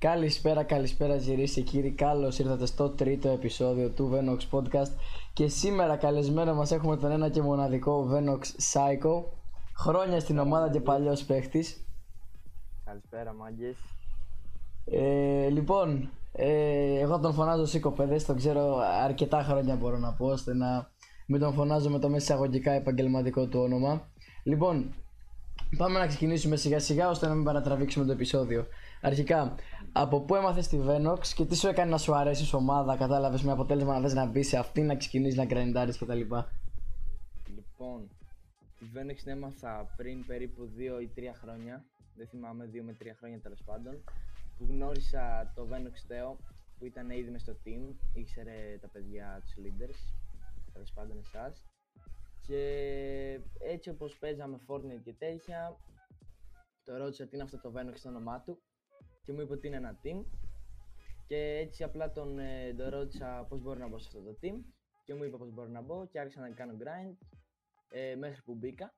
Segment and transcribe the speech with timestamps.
[0.00, 1.90] Καλησπέρα, καλησπέρα κυρίες και κύριοι.
[1.90, 4.90] Καλώς ήρθατε στο τρίτο επεισόδιο του Venox Podcast.
[5.32, 9.24] Και σήμερα καλεσμένο μας έχουμε τον ένα και μοναδικό Venox Psycho.
[9.76, 11.86] Χρόνια στην ομάδα και παλιός παίχτης.
[12.84, 13.76] Καλησπέρα, μάγκες.
[14.84, 20.26] Ε, λοιπόν, ε, εγώ τον φωνάζω Σίκο Παιδές, τον ξέρω αρκετά χρόνια μπορώ να πω,
[20.26, 20.90] ώστε να
[21.26, 24.08] μην τον φωνάζω με το μέσα εισαγωγικά επαγγελματικό του όνομα.
[24.42, 24.94] Λοιπόν,
[25.76, 28.66] πάμε να ξεκινήσουμε σιγά σιγά ώστε να μην παρατραβήξουμε το επεισόδιο.
[29.00, 29.54] Αρχικά,
[30.00, 33.42] από πού έμαθες τη Venox και τι σου έκανε να σου αρέσει η ομάδα, κατάλαβες
[33.42, 36.20] με αποτέλεσμα να θες να μπεις σε αυτή, να ξεκινήσεις να γκραϊντάρεις κτλ.
[37.46, 38.08] Λοιπόν,
[38.78, 41.84] τη Venox την έμαθα πριν περίπου 2 ή 3 χρόνια.
[42.16, 44.04] Δεν θυμάμαι, 2 με 3 χρόνια τέλος πάντων.
[44.58, 46.36] Που γνώρισα το Venox Theo
[46.78, 49.98] που ήταν ήδη μες στο team, ήξερε τα παιδιά τους leaders,
[50.72, 51.64] τέλος πάντων εσάς.
[52.46, 52.60] Και
[53.58, 55.76] έτσι όπως παίζαμε Fortnite και τέτοια,
[56.84, 58.62] το ρώτησα τι είναι αυτό το Venox στο όνομά του
[59.28, 60.24] και μου είπε ότι είναι ένα team.
[61.26, 64.54] Και έτσι απλά τον, ε, τον ρώτησα πώς μπορώ να μπω σε αυτό το team
[65.04, 67.16] και μου είπε πώς μπορώ να μπω και άρχισα να κάνω grind
[67.88, 68.94] ε, μέχρι που μπήκα.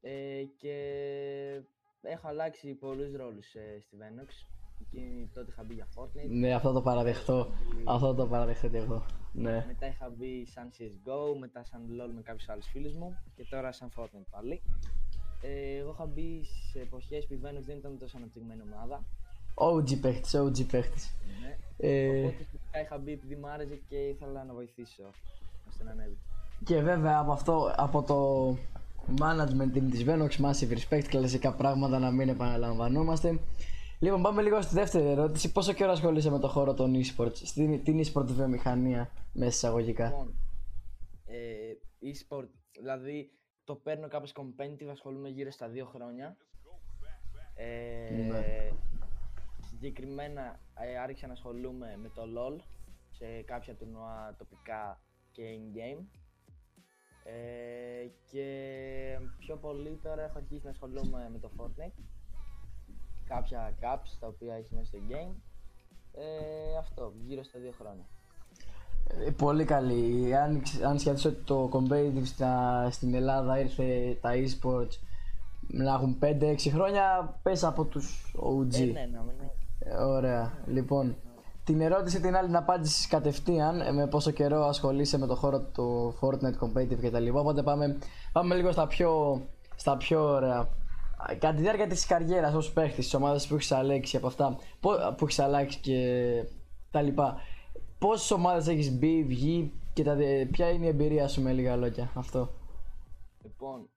[0.00, 0.74] Ε, και
[2.02, 4.28] έχω αλλάξει πολλούς ρόλους ε, στη Venox.
[4.80, 6.28] Εκείνη τότε είχα μπει για Fortnite.
[6.28, 7.52] Ναι, αυτό το παραδεχτώ.
[7.86, 9.06] Αυτό το παραδεχτώ και εγώ.
[9.32, 9.64] Ναι.
[9.66, 13.72] Μετά είχα μπει σαν CSGO, μετά σαν LOL με κάποιους άλλους φίλους μου και τώρα
[13.72, 14.62] σαν Fortnite πάλι.
[15.46, 19.04] Ε, εγώ είχα μπει σε εποχές που η Venox δεν ήταν τόσο αναπτυγμένη ομάδα.
[19.54, 21.16] OG παίχτης, OG παίχτης.
[21.40, 21.56] Ναι.
[21.76, 25.02] Ε, Οπότε φυσικά είχα μπει επειδή μου άρεσε και ήθελα να βοηθήσω
[25.68, 26.18] ώστε να ανέβει.
[26.64, 28.18] και βέβαια από αυτό, από το
[29.20, 33.38] management team της Venox, massive respect, κλασικά πράγματα να μην επαναλαμβανόμαστε.
[33.98, 35.52] Λοιπόν, πάμε λίγο στη δεύτερη ερώτηση.
[35.52, 40.34] Πόσο καιρό ασχολείσαι με το χώρο των e-sports, στην, την e-sport βιομηχανία, μέσα εισαγωγικά; Λοιπόν,
[41.24, 41.36] ε,
[42.02, 42.48] e-sport,
[42.80, 43.30] δηλαδή
[43.64, 46.36] το παίρνω κάπως competitive, ασχολούμαι γύρω στα δύο χρόνια.
[47.54, 48.70] Ε, Ναι.
[49.60, 52.58] Συγκεκριμένα ε, άρχισα να ασχολούμαι με το LOL
[53.10, 55.00] σε κάποια τουρνουά τοπικά
[55.32, 56.04] και in-game.
[57.24, 62.02] Ε, και πιο πολύ τώρα έχω αρχίσει να ασχολούμαι με το Fortnite.
[63.24, 65.34] Κάποια caps τα οποία έχει μέσα στο game.
[66.12, 68.06] Ε, αυτό, γύρω στα δύο χρόνια.
[69.26, 70.36] Ε, πολύ καλή.
[70.36, 74.98] Αν, αν σκεφτείς ότι το competitive στα, στην Ελλάδα ήρθε τα e-sports
[75.68, 78.74] να έχουν 5-6 χρόνια, πες από τους OG.
[78.74, 79.48] Ε, ναι, ναι, ναι.
[79.78, 80.52] Ε, Ωραία.
[80.66, 81.16] Λοιπόν,
[81.64, 85.60] την ερώτηση την άλλη να απάντηση κατευθείαν ε, με πόσο καιρό ασχολείσαι με το χώρο
[85.60, 87.28] του Fortnite Competitive κτλ.
[87.32, 87.98] Οπότε πάμε,
[88.32, 89.40] πάμε λίγο στα πιο,
[89.74, 90.58] στα πιο ωραία.
[90.58, 90.68] Α,
[91.38, 95.14] Κατά τη διάρκεια της καριέρας ως παίχτης, της ομάδας που έχεις αλλάξει από αυτά, πο-
[95.16, 95.98] που έχεις αλλάξει και
[96.90, 97.36] τα λοιπά,
[97.98, 101.76] πόσες ομάδες έχεις μπει, βγει και τα, δε- ποια είναι η εμπειρία σου με λίγα
[101.76, 102.50] λόγια αυτό.
[103.42, 103.88] Λοιπόν,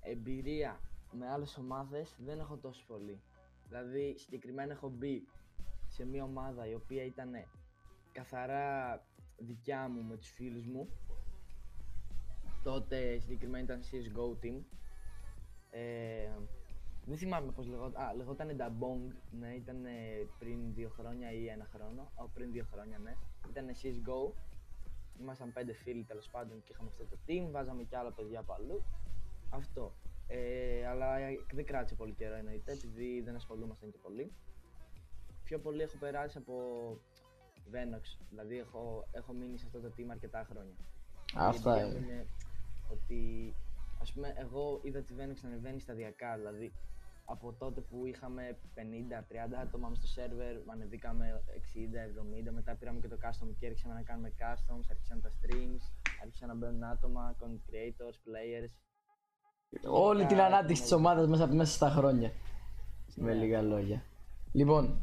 [0.00, 0.80] εμπειρία
[1.12, 3.20] με άλλες ομάδες δεν έχω τόσο πολύ.
[3.68, 5.22] Δηλαδή, συγκεκριμένα έχω μπει
[5.88, 7.30] σε μια ομάδα η οποία ήταν
[8.12, 9.02] καθαρά
[9.36, 10.88] δικιά μου με τους φίλους μου.
[12.62, 14.60] Τότε συγκεκριμένα ήταν CSGO team.
[15.70, 16.28] Ε,
[17.08, 18.02] δεν θυμάμαι πώς λεγόταν.
[18.02, 19.14] Α, λεγόταν Dabong.
[19.30, 19.84] Ναι, ήταν
[20.38, 22.02] πριν δύο χρόνια ή ένα χρόνο.
[22.02, 23.14] Α, πριν δύο χρόνια, ναι.
[23.50, 24.32] Ήταν CSGO.
[25.20, 27.50] Ήμασταν πέντε φίλοι τέλος πάντων και είχαμε αυτό το team.
[27.50, 28.82] Βάζαμε και άλλα παιδιά από αλλού.
[29.50, 29.92] Αυτό.
[30.26, 31.14] Ε, αλλά
[31.52, 34.32] δεν κράτησε πολύ καιρό εννοείται επειδή δεν ασχολούμασταν και πολύ.
[35.44, 36.54] Πιο πολύ έχω περάσει από
[37.72, 38.02] Venox.
[38.30, 40.74] Δηλαδή έχω, έχω μείνει σε αυτό το team αρκετά χρόνια.
[41.34, 42.12] Αυτά Η εμπειρία μου είναι.
[42.12, 42.26] είναι
[42.88, 43.54] ότι
[44.00, 46.36] ας πούμε εγώ είδα τη Venox να ανεβαίνει σταδιακά.
[46.36, 46.72] Δηλαδή
[47.30, 48.80] από τότε που είχαμε 50-30
[49.62, 51.42] άτομα μες στο σερβερ, ανεβήκαμε
[52.48, 55.82] 60-70, μετά πήραμε και το custom και άρχισαμε να κάνουμε customs, άρχισαν τα streams,
[56.22, 58.72] άρχισαν να μπαίνουν άτομα, content creators, players.
[59.90, 62.30] Όλη την Γενικά, ανάπτυξη της έχουμε- ομάδας μέσα, μέσα στα χρόνια.
[63.16, 63.38] Με Ναι.
[63.40, 64.02] λίγα λόγια.
[64.52, 64.98] Λοιπόν,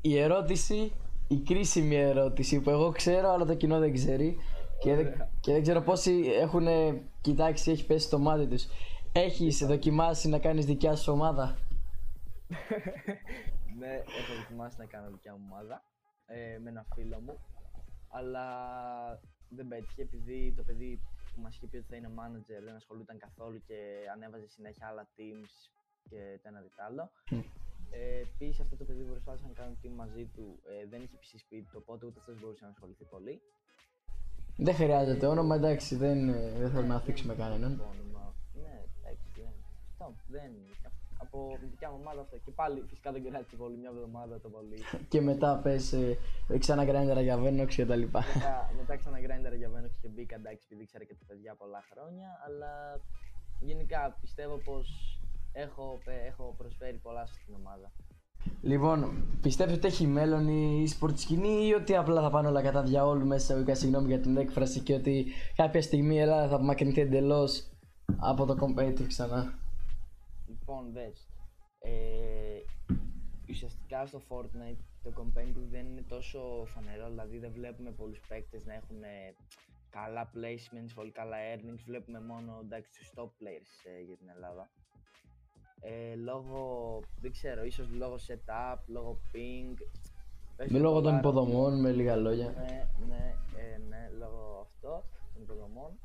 [0.00, 0.92] η ερώτηση,
[1.28, 4.36] η κρίσιμη ερώτηση που εγώ ξέρω αλλά το κοινό δεν ξέρει
[4.80, 5.30] και δεν, Ωραία.
[5.40, 6.66] και δεν ξέρω πόσοι έχουν
[7.20, 8.66] κοιτάξει, έχει πέσει στο μάτι τους.
[9.12, 11.58] Έχεις δοκιμάσει να κάνεις δικιά σου ομάδα;
[13.78, 15.82] ναι, έχω δοκιμάσει να κάνω δικιά μου ομάδα
[16.26, 17.38] ε, με ένα φίλο μου.
[18.08, 18.46] Αλλά
[19.48, 21.00] δεν πέτυχε επειδή το παιδί
[21.34, 23.78] που μας είχε πει ότι θα είναι manager δεν ασχολούταν καθόλου και
[24.14, 25.52] ανέβαζε συνέχεια άλλα teams
[26.08, 27.10] και το ένα δι' το άλλο.
[27.30, 27.38] Μμ.
[27.90, 31.16] Ε, Επίσης αυτό το παιδί που προσπάθησε να κάνω team μαζί του ε, δεν είχε
[31.20, 33.40] PC σπίτι του, οπότε ούτε αυτός μπορούσε να ασχοληθεί πολύ.
[34.56, 37.76] Δεν χρειάζεται όνομα, εντάξει, δεν, ε, δεν θέλουμε να θίξουμε κανέναν.
[37.76, 38.29] Το όνομα.
[40.00, 40.50] Ναι, εντάξει, δεν.
[41.22, 41.52] Αυτό δεν.
[41.52, 42.36] Από την δικιά μου ομάδα αυτό.
[42.44, 44.78] Και πάλι φυσικά δεν κράτησε πολύ, μια εβδομάδα το πολύ.
[45.08, 46.18] Και μετά πες ε,
[46.58, 48.20] ξανά γκρайντερα για Venox και τα λοιπά.
[48.34, 51.80] μετά, μετά ξανά grinder για Venox και μπήκα εντάξει επειδή ήξερα και τα παιδιά πολλά
[51.90, 52.28] χρόνια.
[52.46, 53.00] Αλλά
[53.60, 54.86] γενικά πιστεύω πως
[55.52, 57.92] έχω, πε- έχω προσφέρει πολλά στην ομάδα.
[58.62, 62.82] Λοιπόν, πιστεύετε ότι έχει μέλλον η e-sport σκηνή ή ότι απλά θα πάνε όλα κατά
[62.82, 65.26] διαόλου μέσα σε συγγνώμη για την έκφραση και ότι
[65.56, 67.70] κάποια στιγμή η Ελλάδα θα απομακρυνθεί εντελώς
[68.16, 69.58] από το competitive ξανά;
[70.70, 71.28] Λοιπόν, δες.
[71.78, 72.60] Ε,
[73.48, 78.74] ουσιαστικά στο Fortnite το competitive δεν είναι τόσο φανερό, δηλαδή δεν βλέπουμε πολλούς παίκτες να
[78.74, 79.34] έχουν ε,
[79.90, 84.70] καλά placements, πολύ καλά earnings, βλέπουμε μόνο εντάξει τους top players ε, για την Ελλάδα.
[85.80, 89.74] Ε, λόγω, δεν ξέρω, ίσως λόγω setup, λόγω ping.
[90.68, 92.44] Με λόγω των υποδομών, με λίγα λόγια.
[92.44, 95.98] Ναι, ναι, ε, ναι, λόγω αυτό, των υποδομών.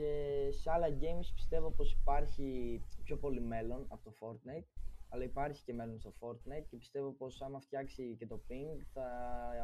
[0.00, 4.64] Και σε άλλα games πιστεύω πως υπάρχει πιο πολύ μέλλον από το Fortnite
[5.08, 9.02] αλλά υπάρχει και μέλλον στο Fortnite και πιστεύω πως άμα φτιάξει και το ping θα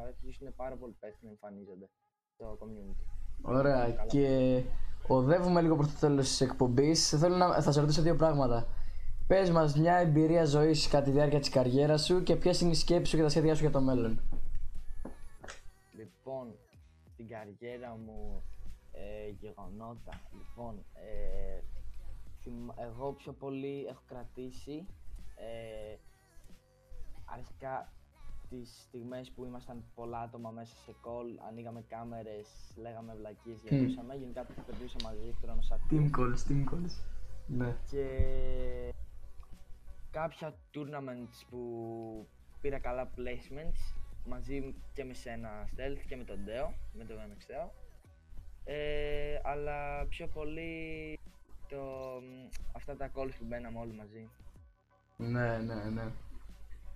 [0.06, 1.88] αρχίσουν πάρα πολύ παίχτες να εμφανίζονται
[2.35, 3.05] στο community.
[3.43, 4.62] Ωραία και
[5.06, 7.09] οδεύουμε λίγο προς το τέλος της εκπομπής.
[7.09, 8.67] Θέλω να θα σε ρωτήσω δύο πράγματα.
[9.27, 12.75] Πες μας μια εμπειρία ζωής κατά τη διάρκεια της καριέρας σου και ποιες είναι οι
[12.75, 14.21] σκέψεις σου και τα σχέδιά σου για το μέλλον.
[15.97, 16.55] Λοιπόν,
[17.12, 18.43] στην καριέρα μου
[18.96, 20.20] ε, γεγονότα.
[20.32, 21.60] Λοιπόν, ε,
[22.76, 24.87] εγώ πιο πολύ έχω κρατήσει
[25.37, 25.96] ε,
[27.25, 27.93] αρχικά
[28.48, 34.19] τις στιγμές που ήμασταν πολλά άτομα μέσα σε call, ανοίγαμε κάμερες, λέγαμε βλακίες, γελούσαμε, mm.
[34.19, 37.04] γενικά περνούσα μαζί χρόνο σαν Team calls, team calls.
[37.46, 37.76] Ναι.
[37.90, 38.06] Και
[40.10, 41.60] κάποια tournaments που
[42.60, 47.70] πήρα καλά placements μαζί και με σένα Stealth και με τον Deo, με τον MXDeo.
[48.69, 51.19] Ε, αλλά πιο πολύ
[51.69, 51.79] το,
[52.73, 54.29] αυτά τα calls που μπαίναμε όλοι μαζί.
[55.17, 56.13] Ναι, ναι, ναι.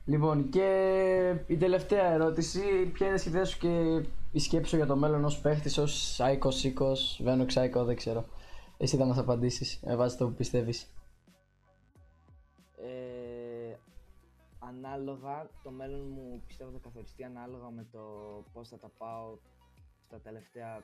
[0.04, 4.02] Λοιπόν, και η τελευταία ερώτηση, ποια είναι η σχεδία σου και
[4.32, 8.24] η σκέψη σου για το μέλλον ως παίχτης, ως Σάικος, Σίκος, Βένο, Ξάικο, δεν ξέρω.
[8.76, 10.94] Εσύ θα μας απαντήσεις, με βάση το που πιστεύεις.
[12.76, 13.76] Ε,
[14.58, 18.00] ανάλογα, το μέλλον μου πιστεύω θα καθοριστεί ανάλογα με το
[18.52, 19.38] πώς θα τα πάω
[20.06, 20.82] στα τελευταία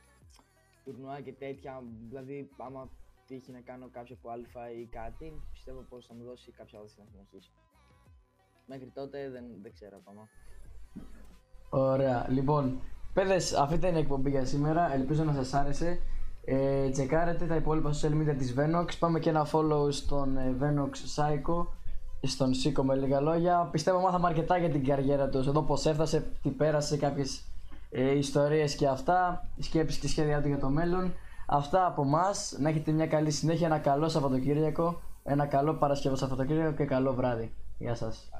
[0.87, 1.83] τουρνουά και τέτοια.
[2.09, 2.91] Δηλαδή, άμα
[3.27, 7.06] τύχει να κάνω κάποιο qualify ή κάτι, πιστεύω πως θα μου δώσει κάποια όθηση να
[7.11, 7.50] συνεχίσω.
[8.67, 10.29] Μέχρι τότε δεν, δεν ξέρω ακόμα.
[11.71, 12.27] Ωραία.
[12.31, 12.81] Λοιπόν,
[13.12, 14.93] παιδες, αυτή ήταν η εκπομπή για σήμερα.
[14.93, 16.00] Ελπίζω να σας άρεσε.
[16.44, 18.99] Ε, τσεκάρετε τα υπόλοιπα social media της Venox.
[18.99, 21.67] Πάμε και ένα follow στον ε, Venox Psycho,
[22.23, 23.69] στον Σίκο με λίγα λόγια.
[23.73, 25.47] Πιστεύω μάθαμε αρκετά για την καριέρα τους.
[25.47, 27.44] Εδώ πώς έφτασε, τι πέρασε, κάποιες
[27.91, 29.49] ε, ιστορίες και αυτά.
[29.59, 31.15] Σκέψεις και σχέδιά του για το μέλλον.
[31.47, 32.31] Αυτά από εμά.
[32.59, 37.55] Να έχετε μια καλή συνέχεια, ένα καλό Σαββατοκύριακο, ένα καλό Παρασκευό Σαββατοκύριακο και καλό βράδυ.
[37.79, 38.31] Γεια σας.